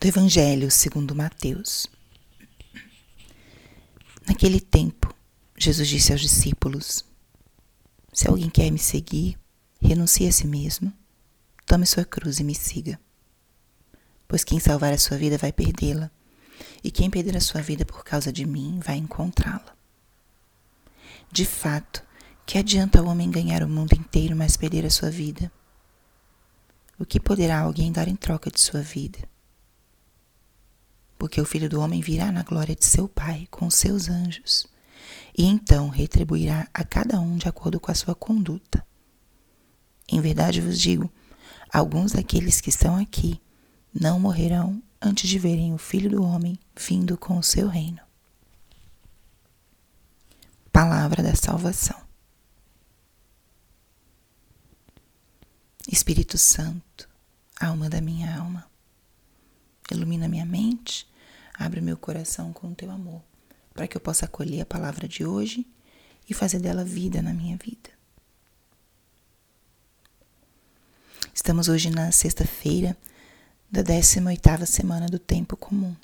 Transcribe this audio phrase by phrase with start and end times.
[0.00, 1.86] do Evangelho segundo Mateus.
[4.26, 5.14] Naquele tempo,
[5.58, 7.04] Jesus disse aos discípulos:
[8.10, 9.38] Se alguém quer me seguir,
[9.78, 10.90] renuncie a si mesmo,
[11.66, 12.98] tome sua cruz e me siga.
[14.26, 16.10] Pois quem salvar a sua vida vai perdê-la,
[16.82, 19.76] e quem perder a sua vida por causa de mim vai encontrá-la.
[21.30, 22.02] De fato,
[22.46, 25.52] que adianta o homem ganhar o mundo inteiro, mas perder a sua vida?
[26.98, 29.29] O que poderá alguém dar em troca de sua vida?
[31.20, 34.66] Porque o Filho do Homem virá na glória de seu Pai com seus anjos,
[35.36, 38.82] e então retribuirá a cada um de acordo com a sua conduta.
[40.08, 41.12] Em verdade vos digo:
[41.70, 43.38] alguns daqueles que estão aqui
[43.92, 48.00] não morrerão antes de verem o Filho do Homem vindo com o seu reino.
[50.72, 52.00] Palavra da Salvação.
[55.86, 57.06] Espírito Santo,
[57.60, 58.70] alma da minha alma,
[59.94, 61.10] ilumina minha mente
[61.60, 63.22] Abre meu coração com o teu amor,
[63.74, 65.66] para que eu possa acolher a palavra de hoje
[66.26, 67.90] e fazer dela vida na minha vida.
[71.34, 72.96] Estamos hoje na sexta-feira
[73.70, 75.94] da 18ª semana do tempo comum.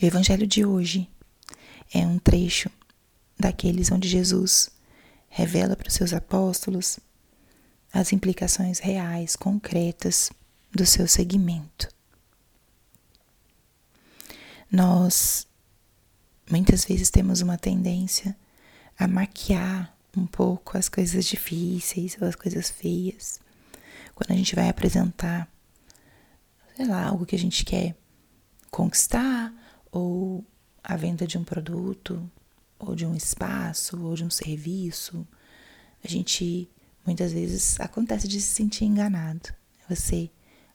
[0.00, 1.10] E o evangelho de hoje
[1.92, 2.70] é um trecho
[3.36, 4.70] daqueles onde Jesus
[5.28, 7.00] revela para os seus apóstolos
[7.92, 10.30] as implicações reais, concretas
[10.72, 11.88] do seu seguimento.
[14.70, 15.46] Nós
[16.50, 18.36] muitas vezes temos uma tendência
[18.98, 23.40] a maquiar um pouco as coisas difíceis ou as coisas feias.
[24.14, 25.48] Quando a gente vai apresentar,
[26.76, 27.96] sei lá, algo que a gente quer
[28.70, 29.52] conquistar,
[29.90, 30.44] ou
[30.82, 32.30] a venda de um produto,
[32.78, 35.26] ou de um espaço, ou de um serviço,
[36.04, 36.68] a gente
[37.04, 39.52] muitas vezes acontece de se sentir enganado.
[39.88, 40.30] Você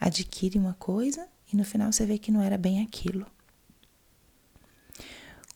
[0.00, 3.26] adquire uma coisa e no final você vê que não era bem aquilo.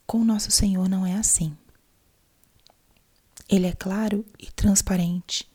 [0.07, 1.57] Com o nosso Senhor não é assim.
[3.49, 5.51] Ele é claro e transparente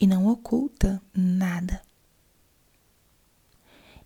[0.00, 1.80] e não oculta nada.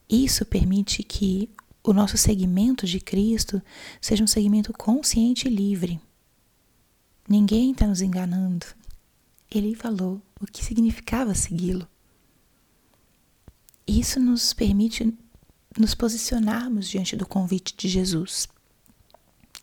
[0.08, 1.50] Isso permite que
[1.82, 3.62] o nosso segmento de Cristo
[4.00, 6.00] seja um segmento consciente e livre.
[7.28, 8.66] Ninguém está nos enganando.
[9.50, 11.88] Ele falou o que significava segui-lo.
[13.86, 15.16] Isso nos permite
[15.78, 18.48] nos posicionarmos diante do convite de Jesus.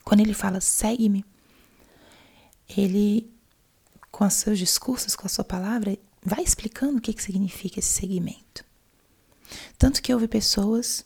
[0.03, 1.25] Quando ele fala segue-me,
[2.77, 3.29] ele,
[4.11, 7.89] com os seus discursos, com a sua palavra, vai explicando o que, que significa esse
[7.89, 8.63] seguimento.
[9.77, 11.05] Tanto que houve pessoas,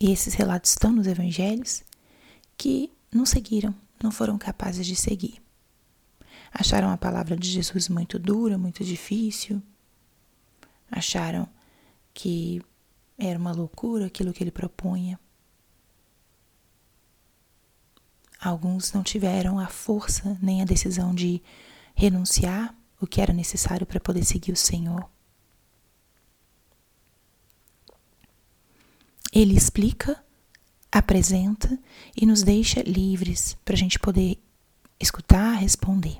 [0.00, 1.82] e esses relatos estão nos evangelhos,
[2.56, 5.42] que não seguiram, não foram capazes de seguir.
[6.52, 9.62] Acharam a palavra de Jesus muito dura, muito difícil.
[10.90, 11.48] Acharam
[12.16, 12.62] que
[13.18, 15.20] era uma loucura aquilo que ele propunha.
[18.40, 21.42] Alguns não tiveram a força nem a decisão de
[21.94, 25.06] renunciar o que era necessário para poder seguir o Senhor.
[29.30, 30.24] Ele explica,
[30.90, 31.78] apresenta
[32.16, 34.38] e nos deixa livres para a gente poder
[34.98, 36.18] escutar, responder.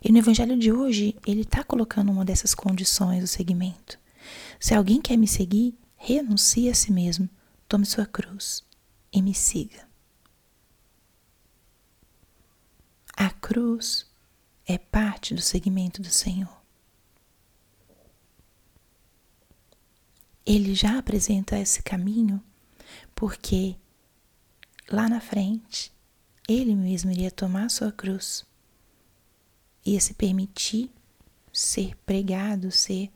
[0.00, 4.03] E no Evangelho de hoje, ele está colocando uma dessas condições do segmento.
[4.58, 7.28] Se alguém quer me seguir, renuncie a si mesmo,
[7.68, 8.64] tome sua cruz
[9.12, 9.88] e me siga.
[13.16, 14.06] A cruz
[14.66, 16.62] é parte do segmento do Senhor.
[20.44, 22.42] Ele já apresenta esse caminho
[23.14, 23.76] porque
[24.90, 25.92] lá na frente
[26.46, 28.44] ele mesmo iria tomar sua cruz,
[29.84, 30.90] ia se permitir
[31.52, 33.10] ser pregado, ser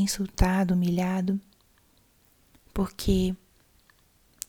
[0.00, 1.40] insultado, humilhado,
[2.72, 3.34] porque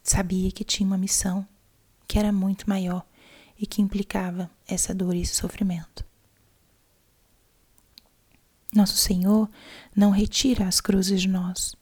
[0.03, 1.47] sabia que tinha uma missão
[2.07, 3.05] que era muito maior
[3.57, 6.05] e que implicava essa dor e esse sofrimento.
[8.73, 9.49] Nosso Senhor
[9.95, 11.75] não retira as cruzes de nós,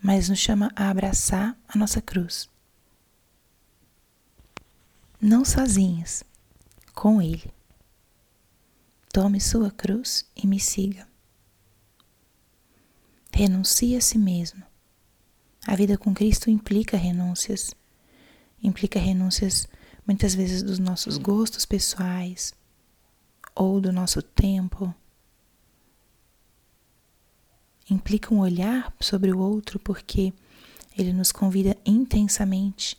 [0.00, 2.48] mas nos chama a abraçar a nossa cruz.
[5.20, 6.22] Não sozinhos,
[6.94, 7.52] com Ele.
[9.12, 11.07] Tome sua cruz e me siga.
[13.38, 14.64] Renuncie a si mesmo.
[15.64, 17.72] A vida com Cristo implica renúncias.
[18.60, 19.68] Implica renúncias
[20.04, 22.52] muitas vezes dos nossos gostos pessoais
[23.54, 24.92] ou do nosso tempo.
[27.88, 30.32] Implica um olhar sobre o outro porque
[30.98, 32.98] ele nos convida intensamente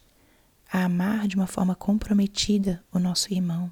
[0.72, 3.70] a amar de uma forma comprometida o nosso irmão.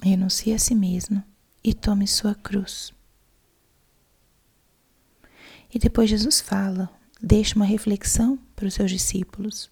[0.00, 1.31] Renuncie a si mesmo
[1.62, 2.92] e tome sua cruz.
[5.72, 9.70] E depois Jesus fala, deixa uma reflexão para os seus discípulos.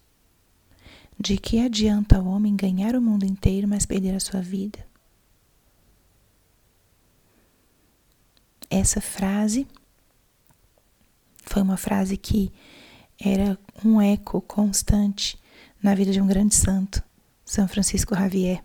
[1.19, 4.83] De que adianta o homem ganhar o mundo inteiro, mas perder a sua vida?
[8.69, 9.67] Essa frase
[11.43, 12.51] foi uma frase que
[13.19, 15.37] era um eco constante
[15.83, 17.03] na vida de um grande santo,
[17.45, 18.63] São Francisco Javier,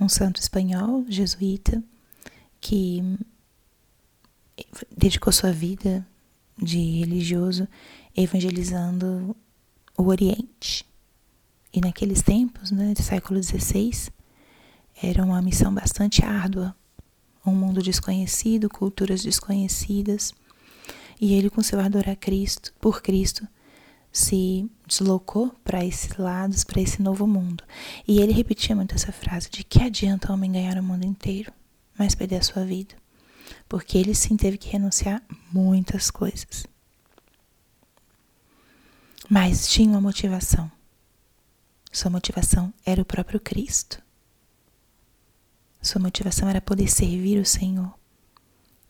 [0.00, 1.82] um santo espanhol, jesuíta,
[2.66, 3.00] que
[4.96, 6.04] dedicou sua vida
[6.60, 7.68] de religioso
[8.16, 9.36] evangelizando
[9.96, 10.84] o Oriente.
[11.72, 14.10] E naqueles tempos, né, do século XVI,
[15.00, 16.74] era uma missão bastante árdua.
[17.46, 20.34] Um mundo desconhecido, culturas desconhecidas.
[21.20, 23.46] E ele, com seu ardor a Cristo, por Cristo,
[24.10, 27.62] se deslocou para esses lados, para esse novo mundo.
[28.08, 31.52] E ele repetia muito essa frase: de que adianta o homem ganhar o mundo inteiro,
[31.98, 32.94] mas perder a sua vida?
[33.68, 35.22] Porque ele sim teve que renunciar
[35.52, 36.66] muitas coisas.
[39.28, 40.70] Mas tinha uma motivação.
[41.90, 44.02] Sua motivação era o próprio Cristo.
[45.82, 47.92] Sua motivação era poder servir o Senhor.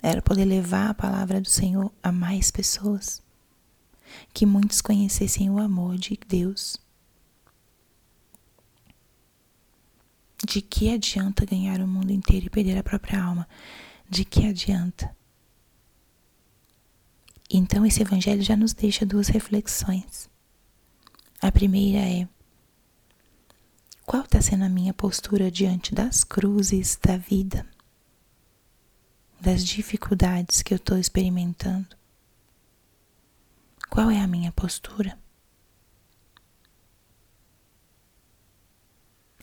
[0.02, 3.22] Era poder levar a palavra do Senhor a mais pessoas.
[4.32, 6.76] Que muitos conhecessem o amor de Deus.
[10.46, 13.48] De que adianta ganhar o mundo inteiro e perder a própria alma?
[14.08, 15.12] De que adianta?
[17.50, 20.31] Então, esse evangelho já nos deixa duas reflexões.
[21.43, 22.28] A primeira é:
[24.04, 27.66] qual está sendo a minha postura diante das cruzes da vida,
[29.40, 31.96] das dificuldades que eu estou experimentando?
[33.90, 35.19] Qual é a minha postura?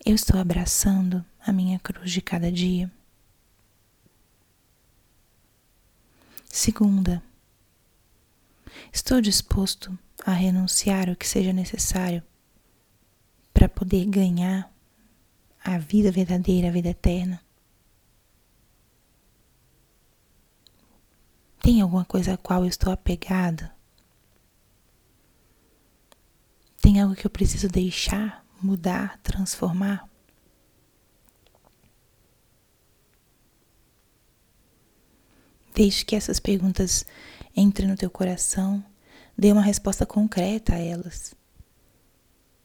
[0.06, 2.92] Eu estou abraçando a minha cruz de cada dia?
[6.44, 7.24] Segunda,
[8.92, 12.22] estou disposto a renunciar o que seja necessário
[13.54, 14.70] para poder ganhar
[15.64, 17.42] a vida verdadeira, a vida eterna?
[21.62, 23.74] Tem alguma coisa a qual eu estou apegada?
[26.82, 30.08] Tem algo que eu preciso deixar, mudar, transformar?
[35.76, 37.06] Deixe que essas perguntas
[37.56, 38.84] entrem no teu coração,
[39.38, 41.36] dê uma resposta concreta a elas.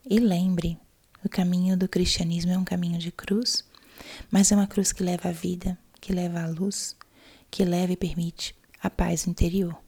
[0.09, 0.79] E lembre,
[1.25, 3.65] o caminho do cristianismo é um caminho de cruz,
[4.31, 6.97] mas é uma cruz que leva à vida, que leva à luz,
[7.51, 9.88] que leva e permite a paz interior.